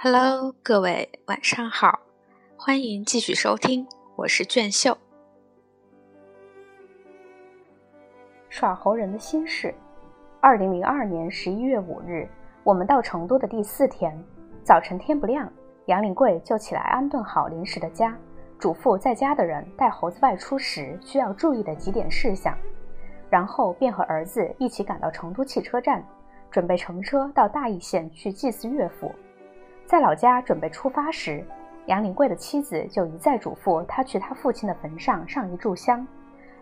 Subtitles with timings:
[0.00, 1.98] Hello，各位晚上好，
[2.56, 4.96] 欢迎继续收听，我是卷秀。
[8.48, 9.74] 耍猴人的心事。
[10.40, 12.28] 二零零二年十一月五日，
[12.62, 14.16] 我们到成都的第四天，
[14.62, 15.52] 早晨天不亮，
[15.86, 18.16] 杨林贵就起来安顿好临时的家，
[18.56, 22.56] 嘱咐在家的人带猴子外出时需要注意的几点事项，
[23.28, 26.06] 然后便和儿子一起赶到成都汽车站，
[26.52, 29.12] 准备乘车到大邑县去祭祀岳父。
[29.88, 31.42] 在老家准备出发时，
[31.86, 36.06] 杨林贵的妻子就一再嘱咐他去他父亲的坟上上一炷香，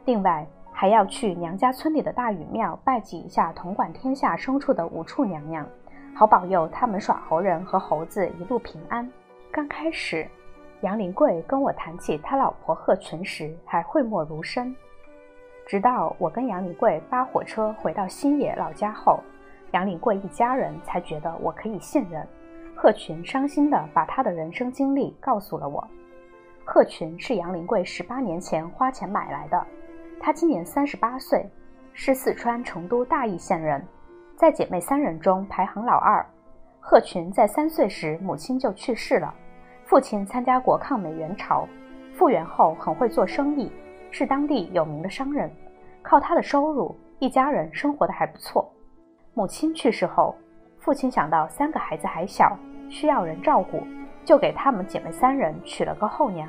[0.05, 5.67] 另外还要去娘家村里的大禹庙拜祭一下统管天下牲畜的五处娘娘，
[6.15, 9.11] 好保佑他们耍猴人和猴子一路平安。
[9.51, 10.25] 刚开始，
[10.83, 14.73] 杨林贵跟我谈起他老婆贺群时还讳莫如深，
[15.67, 19.19] 直到我跟杨林贵扒火车回到新野老家后，
[19.73, 22.25] 杨林贵一家人才觉得我可以信任。
[22.79, 25.83] 贺群伤心地把他的人生经历告诉了我。
[26.63, 29.67] 贺群是杨林贵十八年前花钱买来的，
[30.21, 31.49] 他今年三十八岁，
[31.95, 33.83] 是四川成都大邑县人，
[34.37, 36.25] 在姐妹三人中排行老二。
[36.79, 39.35] 贺群在三岁时母亲就去世了，
[39.87, 41.67] 父亲参加过抗美援朝，
[42.13, 43.73] 复员后很会做生意，
[44.11, 45.51] 是当地有名的商人。
[46.03, 48.71] 靠他的收入，一家人生活的还不错。
[49.33, 50.37] 母亲去世后。
[50.79, 52.57] 父亲想到三个孩子还小，
[52.89, 53.83] 需要人照顾，
[54.25, 56.49] 就给他们姐妹三人娶了个后娘。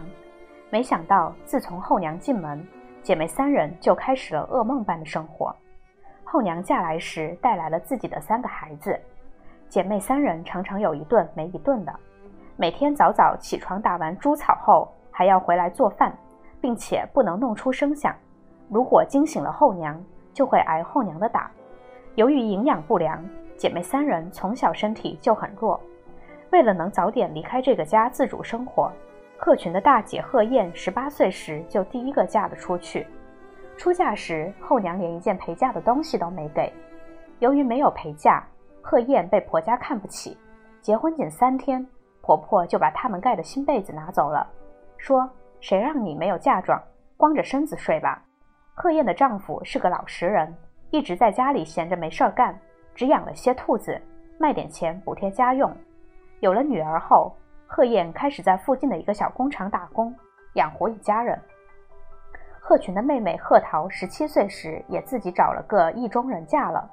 [0.69, 2.65] 没想到，自从后娘进门，
[3.01, 5.55] 姐妹三人就开始了噩梦般的生活。
[6.23, 8.99] 后娘嫁来时带来了自己的三个孩子，
[9.69, 11.93] 姐妹三人常常有一顿没一顿的。
[12.55, 16.15] 每天早早起床打完猪草后，还要回来做饭，
[16.59, 18.15] 并且不能弄出声响。
[18.69, 20.01] 如果惊醒了后娘，
[20.33, 21.49] 就会挨后娘的打。
[22.15, 23.23] 由于营养不良。
[23.57, 25.81] 姐妹三人从小身体就很弱，
[26.51, 28.91] 为了能早点离开这个家自主生活，
[29.37, 33.05] 贺群的大姐贺燕十八岁时就第一个嫁了出去。
[33.77, 36.71] 出嫁时，后娘连一件陪嫁的东西都没给。
[37.39, 38.43] 由于没有陪嫁，
[38.81, 40.35] 贺燕被婆家看不起。
[40.81, 41.85] 结婚仅三天，
[42.21, 44.47] 婆婆就把他们盖的新被子拿走了，
[44.97, 45.29] 说
[45.61, 46.81] ：“谁让你没有嫁妆，
[47.17, 48.23] 光着身子睡吧。”
[48.73, 50.55] 贺燕的丈夫是个老实人，
[50.89, 52.57] 一直在家里闲着没事儿干。
[52.95, 54.01] 只养了些兔子，
[54.39, 55.71] 卖点钱补贴家用。
[56.39, 60.13] 有了女儿后，贺燕开始在附近的一个小工厂打工，
[60.53, 61.39] 养活一家人。
[62.59, 66.89] 贺群的妹妹贺桃十七岁时也自己找了个意中人嫁了。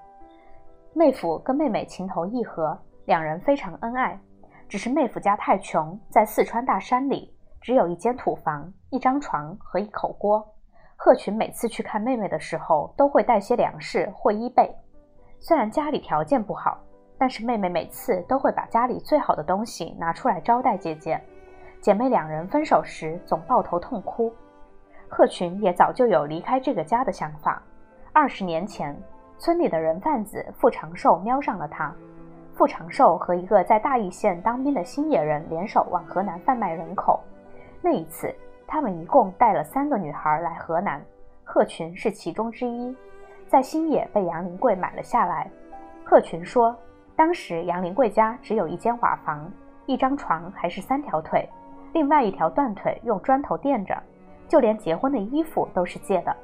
[0.95, 4.19] 妹夫跟妹妹情投意合，两人非常恩爱。
[4.67, 10.43] 只是妹夫家太穷，在四川大山里，只有一间土房、一张床和一口锅。
[10.97, 14.75] 贺群每次去看妹妹的时候，都会带些粮食或衣被。
[15.39, 16.79] 虽然家里条件不好，
[17.17, 21.21] 但是妹妹每次都会把家里最好的东西拿出来招待姐姐。
[21.81, 24.33] 姐妹两人分手时总抱头痛哭。
[25.09, 27.63] 贺群也早就有离开这个家的想法。
[28.13, 28.97] 二十年前，
[29.39, 31.95] 村里的人贩子傅长寿瞄上了他。
[32.55, 37.21] 傅长寿和一个在大邑县当兵的新野人联手往河南贩卖人口。
[37.83, 38.35] 那一次，
[38.67, 41.05] 他们一共带了三个女孩来河南，
[41.45, 42.97] 贺群是其中之一。
[43.47, 45.51] 在新野被杨林贵买了下来。
[46.05, 46.75] 贺群说，
[47.17, 49.51] 当时杨林贵家只有一间瓦房，
[49.87, 51.49] 一张床还是三条腿，
[51.93, 53.97] 另外一条断腿用砖头垫着，
[54.49, 56.37] 就连结婚的衣服都是借的。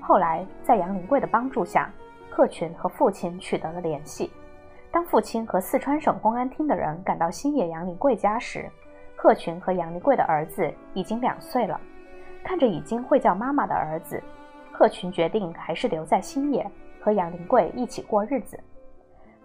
[0.00, 1.92] 后来在杨林贵的帮助下，
[2.30, 4.30] 贺群和父亲取得了联系。
[4.90, 8.70] 当父亲和四川省公安厅的人赶到新野杨林贵家时，
[9.14, 11.78] 贺群和杨林贵的儿子已经两岁了。
[12.42, 14.22] 看着已经会叫妈妈的儿子。
[14.72, 16.66] 贺群决定还是留在新野，
[17.02, 18.58] 和杨林贵一起过日子。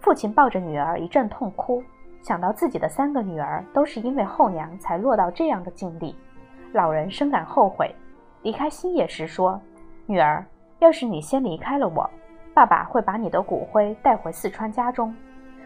[0.03, 1.81] 父亲抱着女儿一阵痛哭，
[2.22, 6.14] 想到自己的三个女儿都是因为后娘才落到这样的境地，
[6.74, 7.90] 老人深感后悔。
[8.41, 9.58] 离开新野时说
[10.06, 10.46] ：“女儿，
[10.80, 12.09] 要是你先离开了我，
[12.53, 15.16] 爸爸会把你的骨灰带回四川家中。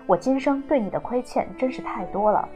[0.06, 2.48] 我今生对你的亏欠真是太多了。”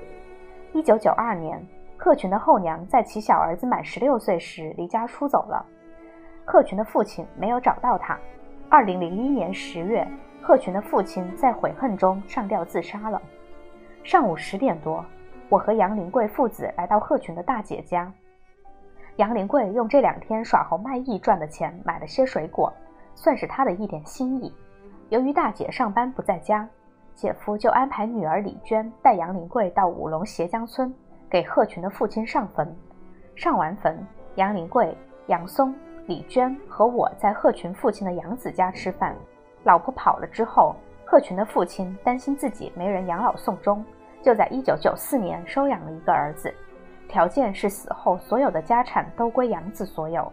[0.73, 1.59] 一九九二年，
[1.97, 5.65] 贺群的后娘在其小儿子满十六岁时离家出走了。
[6.45, 8.15] 贺群的父亲没有找到他。
[8.69, 10.07] 二零零一年十月，
[10.41, 13.21] 贺群的父亲在悔恨中上吊自杀了。
[14.03, 15.05] 上午十点多，
[15.49, 18.11] 我和杨林贵父子来到贺群的大姐家。
[19.17, 22.73] 杨林贵用这两天耍猴卖艺赚的钱买了些水果，
[23.13, 24.51] 算是他的一点心意。
[25.09, 26.67] 由于大姐上班不在家，
[27.13, 30.93] 姐夫就安排女儿李娟带杨林贵到五龙斜江村
[31.29, 32.75] 给贺群的父亲上坟。
[33.35, 34.05] 上完坟，
[34.35, 34.97] 杨林贵、
[35.27, 35.73] 杨松。
[36.07, 39.15] 李娟和我在贺群父亲的养子家吃饭，
[39.63, 40.75] 老婆跑了之后，
[41.05, 43.83] 贺群的父亲担心自己没人养老送终，
[44.21, 46.53] 就在1994年收养了一个儿子，
[47.07, 50.31] 条件是死后所有的家产都归养子所有。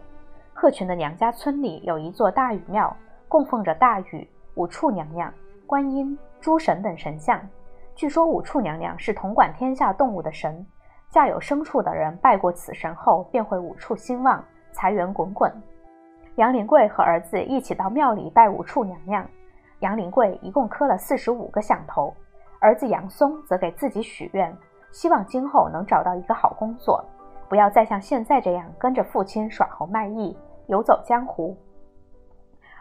[0.53, 2.95] 鹤群的娘家村里有一座大禹庙，
[3.27, 5.33] 供奉着大禹、五处娘娘、
[5.65, 7.39] 观音、诸神等神像。
[7.95, 10.65] 据说五处娘娘是统管天下动物的神，
[11.09, 15.51] 家有牲畜的人拜过此神后，便会五处兴旺，财源滚滚。
[16.39, 19.29] 杨林贵和儿子一起到庙里拜五处娘娘，
[19.79, 22.13] 杨林贵一共磕了四十五个响头。
[22.61, 24.55] 儿子杨松则给自己许愿，
[24.89, 27.03] 希望今后能找到一个好工作，
[27.49, 30.33] 不要再像现在这样跟着父亲耍猴卖艺、
[30.67, 31.57] 游走江湖。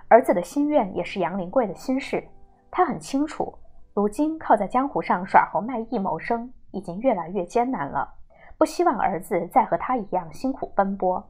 [0.06, 2.22] 儿子的心愿也是杨林贵的心事，
[2.70, 3.52] 他很清楚，
[3.92, 8.08] 如今靠在江湖上耍猴卖艺谋生已经越来越艰难了，
[8.56, 11.20] 不希望儿子再和他一样辛苦奔波。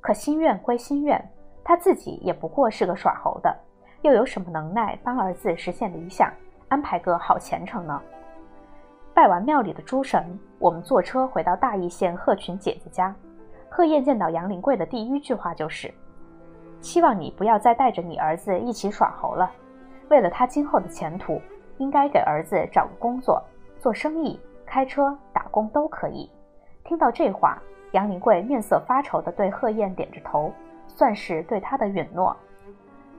[0.00, 1.30] 可心愿归心愿，
[1.64, 3.56] 他自己也不过是个耍猴的，
[4.02, 6.32] 又有什么能耐帮儿子实现理想？
[6.68, 8.00] 安排个好前程呢。
[9.14, 13.14] 拜完庙里的诸神，我们坐车回到大邑县鹤群姐姐家。
[13.68, 15.92] 贺燕见到杨林贵的第一句话就是
[16.80, 19.50] ：“希望你不要再带着你儿子一起耍猴了。
[20.08, 21.40] 为了他今后的前途，
[21.78, 23.42] 应该给儿子找个工作，
[23.78, 26.30] 做生意、开车、打工都可以。”
[26.84, 27.62] 听到这话，
[27.92, 30.50] 杨林贵面色发愁地对贺燕点着头，
[30.94, 32.36] 算是对他的允诺。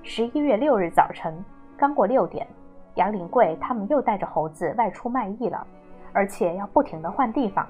[0.03, 1.33] 十一月六日早晨，
[1.77, 2.45] 刚过六点。
[2.95, 5.65] 杨林贵他们又带着猴子外出卖艺了，
[6.11, 7.67] 而且要不停地换地方，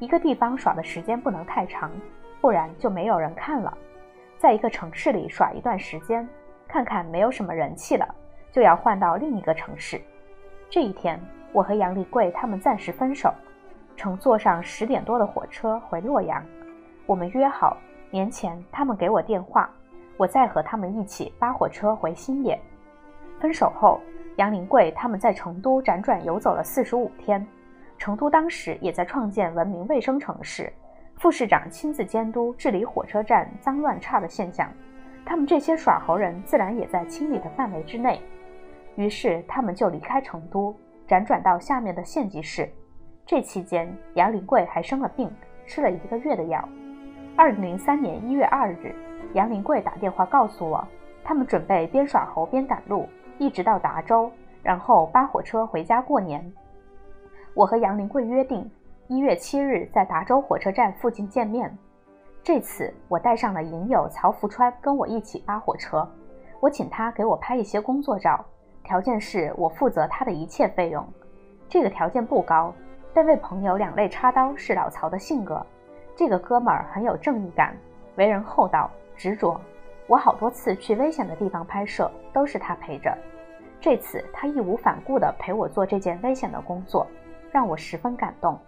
[0.00, 1.88] 一个地方耍的时间不能太长，
[2.40, 3.72] 不然就没有人看了。
[4.38, 6.28] 在一个城市里耍一段时间，
[6.66, 8.12] 看看没有什么人气了，
[8.50, 10.00] 就要换到另一个城市。
[10.68, 11.20] 这一天，
[11.52, 13.32] 我和杨林贵他们暂时分手，
[13.94, 16.44] 乘坐上十点多的火车回洛阳。
[17.06, 17.76] 我们约好
[18.10, 19.70] 年前他们给我电话，
[20.16, 22.58] 我再和他们一起扒火车回新野。
[23.40, 24.00] 分手后。
[24.36, 27.42] 杨林贵他们在成都辗转游走了四十五天，
[27.96, 30.70] 成都当时也在创建文明卫生城市，
[31.14, 34.70] 副市长亲自监督治理火车站脏乱差的现象，
[35.24, 38.20] 他们这些耍猴人自然也在清理的范围之内。
[38.96, 40.76] 于是他们就离开成都，
[41.08, 42.70] 辗转到下面的县级市。
[43.24, 46.68] 这期间，杨林贵还生了病，吃了一个月的药。
[47.38, 48.94] 二零零三年一月二日，
[49.34, 50.82] 杨林贵打电话告诉我，
[51.22, 53.06] 他们准备边耍猴边赶路。
[53.36, 56.50] 一直到达州，然后扒火车回家过年。
[57.52, 58.68] 我和杨林贵约定
[59.08, 61.70] 一月七日在达州火车站附近见面。
[62.42, 66.08] 这次我带上了影友曹福川跟我一起扒火车，
[66.58, 68.42] 我请他给我拍一些工作照，
[68.82, 71.06] 条件是我负责他的一切费用。
[71.68, 72.72] 这个条件不高，
[73.12, 75.64] 但为朋友两肋插刀是老曹的性格。
[76.16, 77.76] 这个哥们儿很有正义感，
[78.16, 79.60] 为人厚道执着。
[80.06, 83.14] 我好多次去危险的地方拍摄，都是他陪着。
[83.78, 87.06] 这次他义无反顾地陪我做这件危险的工作，
[87.52, 88.58] 让我十分感动。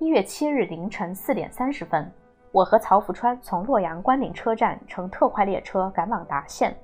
[0.00, 2.10] 一月七日凌晨四点三十分，
[2.50, 6.76] 我和曹福川从洛阳关岭车站乘特快列车赶往达县，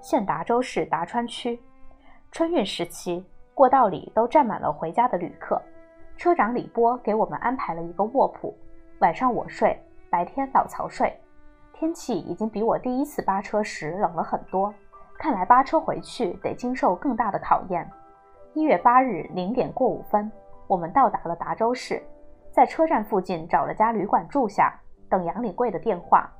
[0.00, 1.60] 现达州市达川区。
[2.30, 3.22] 春运时期，
[3.52, 5.60] 过道里都站满了回家的旅客。
[6.16, 8.56] 车长李波给我们安排了一个卧铺，
[9.02, 9.76] 晚上我睡，
[10.08, 11.12] 白天老曹睡。
[11.72, 14.72] 天气已经比我第一次扒车时冷了很多，
[15.18, 17.84] 看来扒车回去得经受更大的考验。
[18.54, 20.30] 一月八日零点过五分，
[20.68, 22.00] 我们到达了达州市，
[22.52, 24.72] 在车站附近找了家旅馆住下，
[25.08, 26.32] 等杨林贵的电话。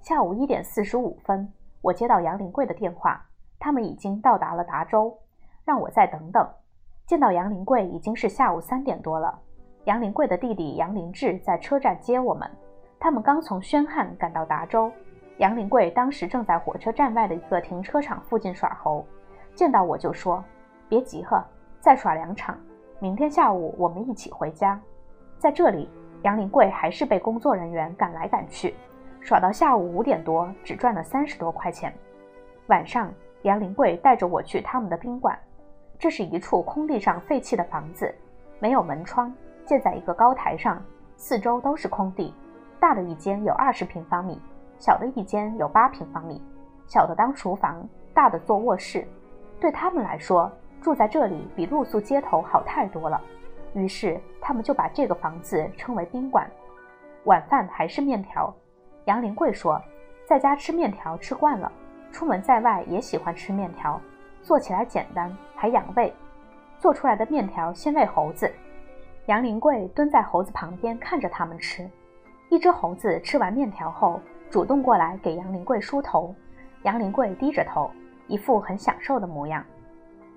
[0.00, 1.46] 下午一点四十五分，
[1.82, 3.22] 我接到杨林贵的电话，
[3.58, 5.14] 他们已经到达了达州，
[5.66, 6.48] 让我再等等。
[7.04, 9.38] 见到杨林贵已经是下午三点多了，
[9.86, 12.50] 杨林贵的弟弟杨林志在车站接我们。
[12.98, 14.90] 他们刚从宣汉赶到达州，
[15.36, 19.06] 杨林贵当时正在火车站外的一个停车场附近耍猴，
[19.54, 20.42] 见到我就说
[20.90, 21.40] ：“别急呵，
[21.78, 22.58] 再耍两场，
[22.98, 24.80] 明天下午我们一起回家。”
[25.38, 25.88] 在这里，
[26.22, 28.74] 杨林贵还是被工作人员赶来赶去，
[29.20, 31.94] 耍到下午五点多，只赚了三十多块钱。
[32.66, 33.08] 晚上，
[33.42, 35.38] 杨林贵带着我去他们的宾馆，
[35.96, 38.12] 这是一处空地上废弃的房子，
[38.58, 39.32] 没有门窗，
[39.66, 40.82] 建在一个高台上，
[41.16, 42.32] 四周都是空地。
[42.78, 44.40] 大的一间有二十平方米，
[44.78, 46.40] 小的一间有八平方米。
[46.86, 49.06] 小的当厨房，大的做卧室。
[49.58, 53.20] 对他们来说，住在这里比露宿街头好太多了。
[53.74, 56.48] 于是他们就把这个房子称为宾馆。
[57.24, 58.54] 晚饭还是面条。
[59.06, 59.82] 杨林贵说，
[60.24, 61.70] 在家吃面条吃惯了，
[62.12, 64.00] 出门在外也喜欢吃面条，
[64.42, 66.14] 做起来简单还养胃。
[66.78, 68.52] 做出来的面条先喂猴子。
[69.26, 71.88] 杨林贵蹲在猴子旁边看着他们吃。
[72.48, 76.32] 一只猴子吃完面条后，主动过来给杨林贵梳头。
[76.84, 77.90] 杨林贵低着头，
[78.28, 79.64] 一副很享受的模样。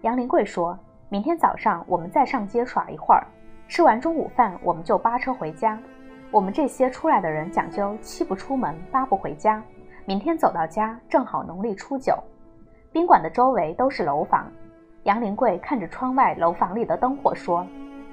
[0.01, 0.77] 杨林贵说
[1.07, 3.23] ：“明天早上我们再上街耍一会儿，
[3.67, 5.77] 吃完中午饭，我们就扒车回家。
[6.31, 9.61] 我们这些出来的人讲究七不出门，八不回家。
[10.05, 12.17] 明天走到家，正好农历初九。
[12.91, 14.51] 宾馆的周围都是楼房。
[15.03, 17.63] 杨林贵看着窗外楼房里的灯火说：“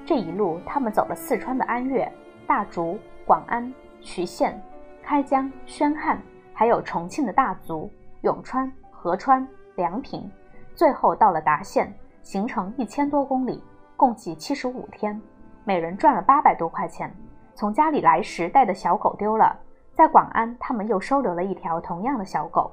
[0.07, 2.09] 这一路他们走了四川的安岳、
[2.47, 4.57] 大竹、广安、渠县、
[5.03, 6.17] 开江、宣汉，
[6.53, 9.45] 还有重庆的大足、永川、合川、
[9.75, 10.31] 梁平，
[10.73, 13.61] 最后到了达县，行程一千多公里，
[13.97, 15.21] 共计七十五天，
[15.65, 17.13] 每人赚了八百多块钱。
[17.53, 19.53] 从家里来时带的小狗丢了，
[19.93, 22.71] 在广安他们又收留了一条同样的小狗。”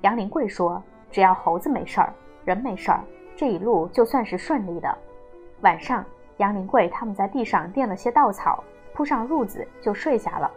[0.00, 0.82] 杨林贵说
[1.12, 2.10] ：“只要猴子没事儿，
[2.46, 3.04] 人没事儿。”
[3.36, 4.96] 这一路就算是顺利的。
[5.60, 6.02] 晚上，
[6.40, 10.50] 杨林贵他们在地上垫了些稻草，铺上褥子就睡下了。